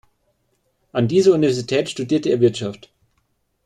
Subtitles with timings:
[0.93, 2.91] An dieser Universität studierte er Wirtschaft.